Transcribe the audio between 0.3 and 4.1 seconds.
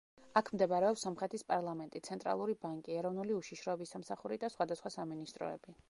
აქ მდებარეობს სომხეთის პარლამენტი, ცენტრალური ბანკი, ეროვნული უშიშროების